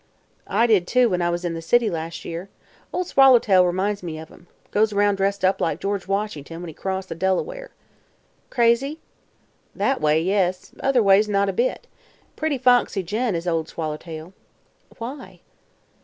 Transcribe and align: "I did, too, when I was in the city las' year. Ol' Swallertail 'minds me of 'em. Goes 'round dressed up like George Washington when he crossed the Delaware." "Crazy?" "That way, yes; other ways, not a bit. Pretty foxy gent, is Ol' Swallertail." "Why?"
"I 0.47 0.65
did, 0.65 0.87
too, 0.87 1.09
when 1.09 1.21
I 1.21 1.29
was 1.29 1.45
in 1.45 1.53
the 1.53 1.61
city 1.61 1.87
las' 1.87 2.25
year. 2.25 2.49
Ol' 2.91 3.03
Swallertail 3.03 3.71
'minds 3.71 4.01
me 4.01 4.17
of 4.17 4.31
'em. 4.31 4.47
Goes 4.71 4.93
'round 4.93 5.17
dressed 5.17 5.45
up 5.45 5.61
like 5.61 5.79
George 5.79 6.07
Washington 6.07 6.59
when 6.61 6.69
he 6.69 6.73
crossed 6.73 7.09
the 7.09 7.13
Delaware." 7.13 7.69
"Crazy?" 8.49 8.99
"That 9.75 10.01
way, 10.01 10.19
yes; 10.19 10.71
other 10.79 11.03
ways, 11.03 11.29
not 11.29 11.49
a 11.49 11.53
bit. 11.53 11.85
Pretty 12.35 12.57
foxy 12.57 13.03
gent, 13.03 13.37
is 13.37 13.45
Ol' 13.47 13.65
Swallertail." 13.65 14.33
"Why?" 14.97 15.41